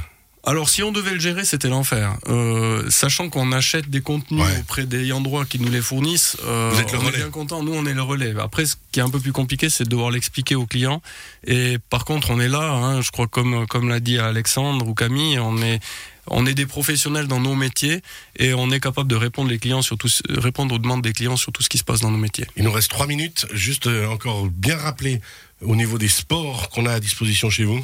Alors, 0.43 0.69
si 0.69 0.81
on 0.81 0.91
devait 0.91 1.11
le 1.13 1.19
gérer, 1.19 1.45
c'était 1.45 1.69
l'enfer. 1.69 2.17
Euh, 2.27 2.89
sachant 2.89 3.29
qu'on 3.29 3.51
achète 3.51 3.89
des 3.89 4.01
contenus 4.01 4.41
Ouais. 4.43 4.59
auprès 4.59 4.85
des 4.85 5.11
endroits 5.11 5.45
qui 5.45 5.59
nous 5.59 5.69
les 5.69 5.81
fournissent, 5.81 6.35
euh, 6.45 6.71
Vous 6.73 6.79
êtes 6.81 6.91
le 6.91 6.97
on 6.97 7.01
relais. 7.01 7.17
est 7.17 7.21
bien 7.21 7.29
content. 7.29 7.61
Nous, 7.63 7.73
on 7.73 7.85
est 7.85 7.93
le 7.93 8.01
relais. 8.01 8.33
Après, 8.39 8.65
ce 8.65 8.75
qui 8.91 8.99
est 8.99 9.03
un 9.03 9.09
peu 9.09 9.19
plus 9.19 9.31
compliqué, 9.33 9.69
c'est 9.69 9.83
de 9.83 9.89
devoir 9.89 10.09
l'expliquer 10.09 10.55
aux 10.55 10.65
clients. 10.65 11.01
Et 11.45 11.77
par 11.91 12.05
contre, 12.05 12.31
on 12.31 12.39
est 12.39 12.47
là. 12.49 12.71
hein, 12.71 13.01
je 13.01 13.11
crois, 13.11 13.27
comme 13.27 13.67
comme 13.67 13.87
l'a 13.89 13.99
dit 13.99 14.17
Alexandre 14.17 14.87
ou 14.87 14.93
Camille, 14.95 15.37
on 15.39 15.61
est 15.61 15.79
on 16.27 16.45
est 16.45 16.53
des 16.53 16.65
professionnels 16.67 17.27
dans 17.27 17.39
nos 17.39 17.55
métiers 17.55 18.01
et 18.37 18.53
on 18.53 18.69
est 18.71 18.79
capable 18.79 19.09
de 19.09 19.15
répondre 19.15 19.49
les 19.49 19.57
clients 19.59 19.81
sur 19.81 19.97
tout 19.97 20.07
répondre 20.29 20.73
aux 20.75 20.77
demandes 20.79 21.01
des 21.01 21.13
clients 21.13 21.35
sur 21.35 21.51
tout 21.51 21.63
ce 21.63 21.69
qui 21.69 21.77
se 21.79 21.83
passe 21.83 21.99
dans 22.01 22.11
nos 22.11 22.17
métiers. 22.17 22.45
Il 22.55 22.63
nous 22.63 22.71
reste 22.71 22.89
trois 22.91 23.07
minutes. 23.07 23.47
Juste 23.53 23.87
euh, 23.87 24.07
encore 24.07 24.45
bien 24.47 24.77
rappeler 24.77 25.19
au 25.61 25.75
niveau 25.75 25.97
des 25.97 26.07
sports 26.07 26.69
qu'on 26.69 26.85
a 26.85 26.93
à 26.93 26.99
disposition 26.99 27.49
chez 27.49 27.63
vous. 27.63 27.83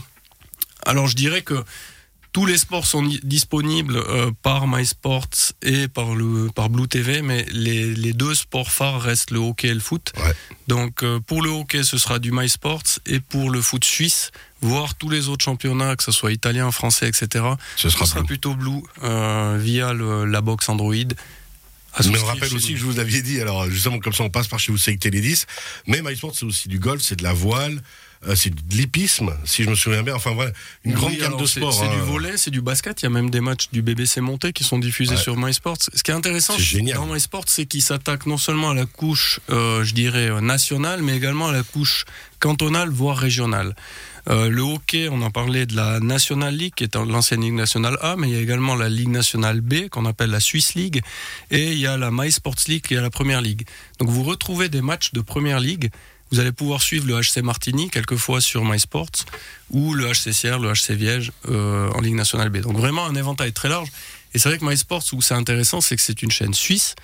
Alors 0.86 1.08
je 1.08 1.16
dirais 1.16 1.42
que 1.42 1.64
tous 2.34 2.46
les 2.46 2.58
sports 2.58 2.86
sont 2.86 3.02
di- 3.04 3.20
disponibles 3.24 3.98
euh, 3.98 4.32
par 4.44 4.68
MySports 4.68 5.28
et 5.64 5.88
par 5.88 6.14
le 6.14 6.50
par 6.54 6.70
Blue 6.70 6.88
TV, 6.88 7.22
mais 7.22 7.46
les, 7.52 7.94
les 7.96 8.14
deux 8.14 8.36
sports 8.36 8.72
phares 8.72 9.02
restent 9.02 9.32
le 9.32 9.40
hockey 9.40 9.70
et 9.70 9.74
le 9.74 9.80
foot. 9.80 10.12
Ouais. 10.18 10.34
Donc 10.68 11.04
euh, 11.04 11.20
pour 11.20 11.42
le 11.42 11.50
hockey, 11.50 11.84
ce 11.84 11.98
sera 11.98 12.20
du 12.20 12.32
MySports 12.32 12.84
et 13.06 13.20
pour 13.20 13.50
le 13.50 13.62
foot 13.62 13.84
suisse, 13.84 14.32
voire 14.62 14.94
tous 14.96 15.10
les 15.10 15.30
autres 15.30 15.44
championnats, 15.44 15.96
que 15.96 16.04
ce 16.04 16.12
soit 16.12 16.32
italien, 16.32 16.72
français, 16.72 17.08
etc. 17.08 17.46
Ce 17.76 17.90
sera 17.90 18.06
Blue. 18.06 18.26
plutôt 18.28 18.54
Blue 18.56 18.82
euh, 19.04 19.58
via 19.60 19.94
le- 19.94 20.26
la 20.26 20.42
box 20.42 20.70
Android. 20.70 20.94
On 22.00 22.04
souscrire 22.04 22.26
rappelle 22.28 22.54
aussi 22.54 22.74
que 22.74 22.80
je 22.80 22.86
vous 22.86 23.00
aviez 23.00 23.24
dit, 23.24 23.42
alors 23.42 23.68
justement 23.72 23.98
comme 23.98 24.14
ça 24.14 24.24
on 24.24 24.30
passe 24.30 24.48
par 24.48 24.60
chez 24.60 24.72
vous, 24.72 24.78
c'est 24.78 24.96
Télé 24.98 25.20
10, 25.20 25.48
mais 25.88 26.04
MySport 26.04 26.34
c'est 26.36 26.46
aussi 26.46 26.68
du 26.68 26.78
golf, 26.78 27.02
c'est 27.02 27.16
de 27.16 27.24
la 27.24 27.34
voile, 27.34 27.82
c'est 28.36 28.50
de 28.54 28.76
l'hippisme, 28.76 29.34
si 29.46 29.64
je 29.64 29.70
me 29.70 29.76
souviens 29.76 30.04
bien, 30.04 30.16
enfin 30.16 30.32
voilà, 30.32 30.52
une 30.84 30.94
grande 30.94 31.12
Oui, 31.12 31.18
gamme 31.20 31.38
de 31.38 31.46
sports. 31.46 31.74
C'est 31.74 31.86
hein. 31.86 31.94
du 31.96 32.02
volet, 32.02 32.38
c'est 32.38 32.52
du 32.52 32.62
basket. 32.62 33.02
Il 33.02 33.06
y 33.06 33.08
a 33.08 33.10
même 33.12 33.30
des 33.30 33.42
matchs 33.42 33.70
du 33.72 33.82
BBC 33.82 34.22
Monté 34.22 34.54
qui 34.54 34.64
sont 34.64 34.80
diffusés 34.80 35.16
Ouais. 35.16 35.22
sur 35.22 35.38
MySports. 35.38 35.78
Ce 35.94 36.04
qui 36.04 36.12
est 36.12 36.16
intéressant 36.16 36.58
génial. 36.58 36.98
dans 36.98 37.06
MySports, 37.06 37.46
c'est 37.48 37.66
qu'il 37.66 37.82
s'attaque 37.82 38.26
non 38.26 38.38
seulement 38.38 38.72
à 38.72 38.74
la 38.74 38.86
couche, 38.86 39.40
euh, 39.50 39.84
je 39.84 39.94
dirais, 39.94 40.30
euh, 40.30 40.42
nationale, 40.42 41.02
mais 41.04 41.16
également 41.16 41.48
à 41.48 41.52
la 41.52 41.64
couche 41.64 42.06
cantonale, 42.40 42.90
voire 42.90 43.18
régionale. 43.18 43.76
Euh, 44.30 44.50
le 44.50 44.62
hockey, 44.62 45.08
on 45.10 45.22
en 45.22 45.32
parlait 45.32 45.66
de 45.66 45.76
la 45.76 46.00
National 46.02 46.54
League, 46.54 46.74
qui 46.76 46.84
est 46.84 46.96
l'ancienne 46.96 47.42
Ligue 47.42 47.54
nationale 47.54 47.98
A, 48.02 48.16
mais 48.18 48.28
il 48.28 48.34
y 48.34 48.38
a 48.38 48.42
également 48.42 48.76
la 48.76 48.90
Ligue 48.90 49.08
nationale 49.08 49.62
B, 49.62 49.88
qu'on 49.90 50.06
appelle 50.06 50.32
la 50.32 50.42
Swiss 50.42 50.76
League, 50.76 51.02
et 51.50 51.72
il 51.72 51.78
y 51.80 51.88
a 51.88 51.96
la 51.98 52.12
MySports 52.12 52.56
League, 52.68 52.82
qui 52.86 52.96
est 52.96 53.02
la 53.02 53.10
Première 53.10 53.42
Ligue. 53.42 53.66
Donc 54.00 54.10
vous 54.10 54.24
retrouvez 54.24 54.68
des 54.68 54.82
matchs 54.82 55.14
de 55.14 55.22
Première 55.22 55.62
Ligue. 55.62 55.90
Vous 56.32 56.40
allez 56.40 56.52
pouvoir 56.52 56.82
suivre 56.82 57.08
le 57.08 57.20
HC 57.20 57.42
Martigny 57.44 57.90
quelquefois 57.90 58.42
sur 58.42 58.66
MySports 58.66 59.26
ou 59.72 59.94
le 59.94 60.08
HC 60.08 60.34
Sierre, 60.34 60.60
le 60.60 60.72
HC 60.72 60.92
Viège 60.92 61.32
euh, 61.50 61.90
en 61.92 62.02
Ligue 62.02 62.16
nationale 62.16 62.50
B. 62.50 62.58
Donc 62.58 62.78
vraiment 62.78 63.06
un 63.06 63.16
éventail 63.16 63.54
très 63.54 63.70
large. 63.70 63.90
Et 64.34 64.40
c'est 64.40 64.50
vrai 64.50 64.58
que 64.58 64.66
MySports, 64.66 65.04
où 65.14 65.22
c'est 65.22 65.34
intéressant, 65.34 65.82
c'est 65.82 65.96
que 65.96 66.02
c'est 66.02 66.22
une 66.22 66.32
chaîne 66.32 66.54
suisse 66.54 66.96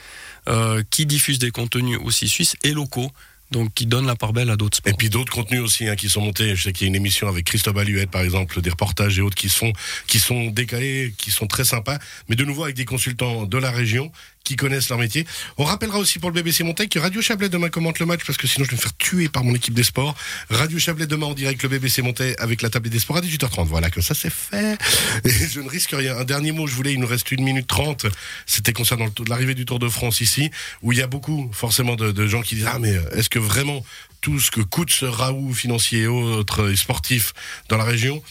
euh, 0.48 0.84
qui 0.90 1.06
diffuse 1.06 1.40
des 1.40 1.52
contenus 1.52 1.98
aussi 2.04 2.28
suisses 2.28 2.56
et 2.64 2.74
locaux, 2.74 3.12
donc 3.52 3.74
qui 3.74 3.86
donne 3.86 4.06
la 4.06 4.16
part 4.16 4.34
belle 4.34 4.50
à 4.50 4.58
d'autres 4.58 4.78
sports. 4.78 4.92
Et 4.92 4.96
puis 4.96 5.10
d'autres 5.10 5.32
contenus 5.32 5.62
aussi 5.62 5.88
hein, 5.88 5.96
qui 5.96 6.10
sont 6.10 6.22
montés. 6.22 6.56
Je 6.56 6.64
sais 6.64 6.74
qu'il 6.74 6.86
y 6.86 6.88
a 6.88 6.90
une 6.90 6.96
émission 6.96 7.30
avec 7.30 7.46
Christophe 7.46 7.78
Aluette, 7.78 8.12
par 8.12 8.22
exemple, 8.22 8.60
des 8.62 8.70
reportages 8.70 9.18
et 9.18 9.22
autres 9.22 9.38
qui 9.38 9.48
sont, 9.48 9.72
qui 10.08 10.20
sont 10.20 10.48
décalés, 10.48 11.14
qui 11.18 11.32
sont 11.32 11.48
très 11.48 11.64
sympas, 11.64 11.98
mais 12.28 12.36
de 12.36 12.44
nouveau 12.44 12.64
avec 12.66 12.76
des 12.76 12.86
consultants 12.86 13.46
de 13.46 13.58
la 13.58 13.72
région 13.72 14.12
qui 14.44 14.56
connaissent 14.56 14.90
leur 14.90 15.00
métier. 15.00 15.26
On 15.58 15.64
rappellera 15.64 15.98
aussi 15.98 16.20
pour 16.20 16.30
le 16.30 16.36
BBC 16.36 16.64
Montaigne 16.64 16.90
que 16.90 17.00
Radio 17.00 17.22
Chablais 17.22 17.50
demain 17.50 17.70
commente 17.70 18.00
le 18.00 18.06
match 18.06 18.22
parce 18.26 18.38
que 18.38 18.48
sinon 18.48 18.66
je 18.66 18.72
vais 18.72 18.76
me 18.76 18.82
faire 18.82 18.96
tuer 18.98 19.30
par 19.30 19.44
mon 19.44 19.56
équipe 19.56 19.74
des 19.74 19.84
sports. 19.84 20.16
Radio 20.50 20.78
Chablais 20.80 21.08
demain 21.08 21.28
en 21.28 21.34
direct 21.34 21.64
le 21.64 21.70
BBC 21.70 22.02
Montaigne 22.02 22.36
avec 22.40 22.62
la 22.62 22.70
table 22.70 22.90
des 22.90 23.00
sports 23.00 23.18
à 23.18 23.22
18h30. 23.22 23.68
Voilà, 23.68 23.90
que 23.90 24.02
ça 24.02 24.14
c'est 24.14 24.32
fait. 24.32 24.78
Et 25.24 25.30
je 25.30 25.62
ne 25.62 25.70
risque 25.70 25.92
rien. 25.92 26.18
Un 26.18 26.26
dernier 26.26 26.52
mot, 26.52 26.68
je 26.68 26.76
voulais, 26.76 26.94
il 26.94 27.00
nous 27.00 27.08
reste 27.08 27.32
une 27.32 27.44
minute 27.44 27.68
trente. 27.68 28.06
C'était 28.46 28.74
concernant 28.74 29.08
l'arrivée 29.28 29.56
du 29.56 29.66
Tour 29.66 29.80
de 29.80 29.88
France 29.88 30.20
ici, 30.20 30.52
où 30.82 30.92
il 30.92 31.00
y 31.00 31.02
a 31.02 31.08
beaucoup 31.08 31.50
forcément 31.54 31.96
de, 31.96 32.28
gens 32.28 32.42
qui 32.42 32.56
disent 32.56 32.70
ah 32.70 32.80
mais 32.80 32.96
est-ce 33.14 33.30
que 33.30 33.40
vraiment 33.40 33.86
tout 34.22 34.40
ce 34.40 34.52
que 34.52 34.62
coûte 34.62 34.90
ce 34.90 35.06
raout 35.06 35.54
financier 35.54 36.02
et 36.02 36.08
autres 36.08 36.72
et 36.72 36.76
sportif 36.76 37.34
dans 37.70 37.78
la 37.78 37.84
région 37.84 38.22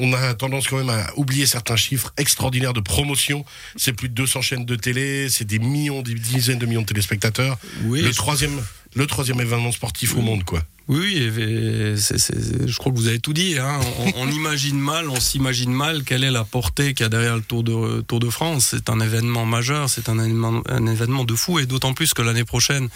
on 0.00 0.12
a 0.12 0.34
tendance 0.34 0.66
quand 0.66 0.78
même 0.78 0.90
à 0.90 1.06
oublier 1.16 1.46
certains 1.46 1.76
chiffres 1.76 2.12
extraordinaires 2.16 2.72
de 2.72 2.80
promotion. 2.80 3.44
C'est 3.76 3.92
plus 3.92 4.08
de 4.08 4.14
200 4.14 4.40
chaînes 4.42 4.64
de 4.64 4.76
télé, 4.76 5.28
c'est 5.30 5.44
des 5.46 5.58
millions, 5.58 6.02
des 6.02 6.14
dizaines 6.14 6.58
de 6.58 6.66
millions 6.66 6.82
de 6.82 6.86
téléspectateurs. 6.86 7.58
Oui, 7.84 8.00
le 8.02 8.12
troisième, 8.12 8.60
le 8.94 9.06
troisième 9.06 9.40
événement 9.40 9.72
sportif 9.72 10.16
au 10.16 10.20
monde, 10.22 10.42
quoi. 10.44 10.62
Oui, 10.88 11.30
je 11.30 12.76
crois 12.78 12.90
que 12.90 12.96
vous 12.96 13.06
avez 13.06 13.20
tout 13.20 13.32
dit. 13.32 13.56
hein. 13.58 13.78
On, 14.00 14.22
on 14.26 14.28
imagine 14.32 14.78
mal, 14.78 15.08
on 15.08 15.20
s'imagine 15.20 15.72
mal 15.72 16.02
quelle 16.02 16.24
est 16.24 16.32
la 16.32 16.42
portée 16.42 16.94
qu'il 16.94 17.04
y 17.04 17.06
a 17.06 17.08
derrière 17.08 17.36
le 17.36 17.42
Tour 17.42 17.62
de, 17.62 18.00
Tour 18.00 18.18
de 18.18 18.28
France. 18.28 18.68
C'est 18.72 18.90
un 18.90 18.98
événement 18.98 19.46
majeur, 19.46 19.88
c'est 19.88 20.08
un 20.08 20.18
événement, 20.18 20.62
un 20.68 20.86
événement 20.88 21.24
de 21.24 21.34
fou, 21.36 21.60
et 21.60 21.66
d'autant 21.66 21.94
plus 21.94 22.12
que 22.12 22.22
l'année 22.22 22.44
prochaine, 22.44 22.88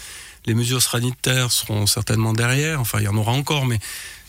les 0.45 0.53
mesures 0.55 0.81
sanitaires 0.81 1.51
seront 1.51 1.87
certainement 1.87 2.33
derrière. 2.33 2.81
Enfin, 2.81 2.99
il 2.99 3.05
y 3.05 3.07
en 3.07 3.15
aura 3.15 3.31
encore, 3.31 3.65
mais 3.65 3.79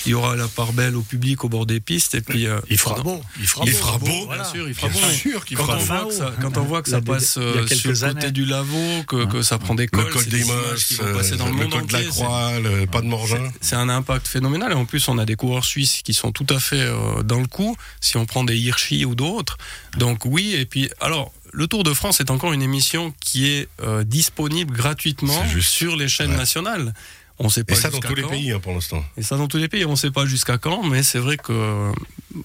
il 0.05 0.11
y 0.11 0.15
aura 0.15 0.37
la 0.37 0.47
part 0.49 0.73
belle 0.73 0.95
au 0.97 1.03
public 1.03 1.45
au 1.45 1.49
bord 1.49 1.67
des 1.67 1.81
pistes, 1.81 2.15
et 2.15 2.21
puis 2.21 2.47
euh, 2.47 2.61
Il 2.71 2.79
fera 2.79 3.01
beau. 3.03 3.21
Il 3.41 3.47
fera 3.47 3.65
Il 3.67 3.73
beau. 3.73 3.79
fera 3.79 3.99
beau, 3.99 4.07
Bien 4.07 4.25
voilà. 4.27 4.45
sûr, 4.45 4.69
il 4.69 4.75
fera 4.75 4.89
Bien 4.89 5.01
beau. 5.01 5.11
sûr 5.13 5.45
qu'il 5.45 5.57
Quand 5.57 5.65
fera 5.65 5.77
on, 5.77 5.81
beau. 5.81 5.85
voit 5.87 6.05
que 6.07 6.15
ça, 6.15 6.33
quand 6.41 6.57
on 6.59 6.63
voit 6.65 6.83
que 6.83 6.91
ça 6.91 7.01
des- 7.01 7.11
passe 7.13 7.37
a 7.37 7.41
euh, 7.41 7.65
quelques 7.67 7.81
sur 7.81 7.91
le 7.91 7.95
côté 7.97 8.25
années. 8.25 8.33
du 8.33 8.45
Lavaux, 8.45 9.03
que, 9.09 9.25
que 9.27 9.43
ça 9.43 9.59
prend 9.59 9.75
des 9.75 9.89
cols, 9.89 10.05
Le 10.07 10.13
col 10.13 10.25
des 10.27 10.43
qui 10.43 10.95
vont 10.95 11.05
euh, 11.07 11.15
passer 11.17 11.37
dans 11.37 11.47
le, 11.47 11.53
le 11.53 11.57
monde 11.65 11.71
col 11.73 11.87
de 11.87 11.93
la 11.93 12.03
Croix, 12.05 12.59
le 12.61 12.87
pas 12.87 13.01
de 13.01 13.07
Morgin. 13.07 13.51
c'est 13.61 13.77
un 13.77 13.89
impact 13.89 14.29
phénoménal. 14.29 14.73
Et 14.73 14.75
en 14.75 14.85
plus, 14.85 15.09
on 15.09 15.19
a 15.19 15.25
des 15.25 15.37
coureurs 15.37 15.65
suisses 15.65 16.03
qui 16.03 16.15
sont 16.15 16.31
tout 16.33 16.47
à 16.51 16.59
fait 16.61 16.81
euh, 16.81 17.23
dans 17.23 17.41
le 17.41 17.47
coup, 17.47 17.77
si 18.01 18.17
on 18.17 18.27
prend 18.27 18.45
des 18.45 18.57
Hirschi 18.57 19.05
ou 19.05 19.15
d'autres. 19.15 19.57
Donc 19.97 20.25
oui, 20.25 20.55
et 20.55 20.67
puis, 20.67 20.91
alors, 21.01 21.33
le 21.53 21.67
Tour 21.67 21.85
de 21.85 21.95
France 21.95 22.21
est 22.21 22.31
encore 22.31 22.53
une 22.53 22.61
émission 22.63 23.15
qui 23.21 23.47
est 23.49 23.69
euh, 23.83 24.05
disponible 24.05 24.75
gratuitement 24.77 25.43
sur 25.61 25.97
les 25.97 26.09
chaînes 26.09 26.33
Ouais. 26.33 26.37
nationales. 26.37 26.93
On 27.39 27.49
sait 27.49 27.65
pas 27.65 27.75
Et 27.75 27.77
ça 27.77 27.91
dans 27.91 28.01
tous 28.01 28.15
les 28.15 28.23
pays 28.23 28.53
hein, 28.53 28.61
pour 28.61 28.73
l'instant. 28.73 29.05
Et 29.17 29.23
ça 29.23 29.37
dans 29.37 29.49
tous 29.49 29.59
les 29.59 29.69
pays. 29.69 29.85
On 29.85 29.93
ne 29.93 29.97
sait 29.97 30.11
pas 30.11 30.27
jusqu'à 30.27 30.59
quand, 30.59 30.83
mais 30.83 31.03
c'est 31.03 31.19
vrai 31.19 31.37
que, 31.37 31.53
euh, 31.53 31.93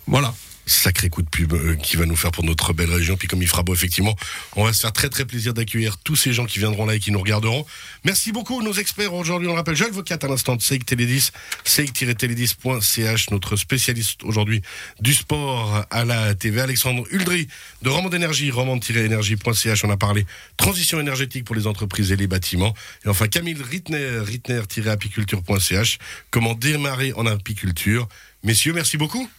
voilà. 0.08 0.34
Sacré 0.66 1.10
coup 1.10 1.22
de 1.22 1.30
pub 1.30 1.54
euh, 1.54 1.76
qui 1.76 1.98
va 1.98 2.06
nous 2.06 2.16
faire 2.16 2.32
pour 2.32 2.44
notre 2.44 2.74
belle 2.74 2.92
région. 2.92 3.18
Puis 3.18 3.28
comme 3.28 3.42
il 3.42 3.48
fera 3.48 3.64
beau, 3.64 3.74
effectivement, 3.74 4.16
on 4.56 4.64
va 4.64 4.74
se 4.74 4.82
faire 4.82 4.94
très 4.94 5.10
très 5.10 5.26
plaisir 5.26 5.54
d'accueillir 5.54 5.98
tous 5.98 6.16
ces 6.16 6.34
gens 6.34 6.46
qui 6.46 6.60
viendront 6.60 6.86
là 6.86 6.96
et 6.96 7.00
qui 7.00 7.12
nous 7.12 7.20
regarderont. 7.20 7.66
Merci 8.04 8.32
beaucoup 8.32 8.62
nos 8.62 8.74
experts 8.74 9.14
aujourd'hui. 9.14 9.48
On 9.48 9.52
le 9.52 9.58
rappelle, 9.58 9.76
Joël 9.76 9.92
Vocat 9.92 10.20
à 10.22 10.28
l'instant 10.28 10.56
de 10.56 10.62
Seik 10.62 10.86
Télédis, 10.86 11.32
seik-télédis.ch, 11.64 13.30
notre 13.32 13.56
spécialiste 13.56 14.24
aujourd'hui 14.24 14.62
du 15.00 15.14
sport 15.14 15.86
à 15.90 16.06
la 16.06 16.36
TV. 16.36 16.62
Alexandre 16.62 17.06
Uldry 17.12 17.48
de 17.82 17.90
Romand 17.90 18.10
d'énergie, 18.10 18.52
romand-énergie.ch. 18.52 19.84
On 19.84 19.90
a 19.90 19.98
parlé 19.98 20.26
transition 20.58 21.00
énergétique 21.00 21.46
pour 21.46 21.56
les 21.56 21.68
entreprises 21.68 22.12
et 22.12 22.16
les 22.16 22.28
bâtiments. 22.28 22.74
Et 23.06 23.10
enfin 23.10 23.28
Camille 23.28 23.58
Rittner, 23.62 24.20
rittner-apiculture.ch. 24.20 25.98
Comment 26.30 26.54
démarrer 26.54 27.14
en 27.14 27.26
apiculture. 27.26 28.08
Messieurs, 28.44 28.74
merci 28.74 28.98
beaucoup. 28.98 29.30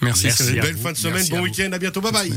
Merci. 0.00 0.26
Merci 0.26 0.52
Belle 0.52 0.74
vous. 0.74 0.82
fin 0.82 0.92
de 0.92 0.96
semaine, 0.96 1.14
Merci 1.16 1.30
bon 1.30 1.40
week-end, 1.40 1.72
à 1.72 1.78
bientôt, 1.78 2.00
bye 2.00 2.12
bye. 2.12 2.32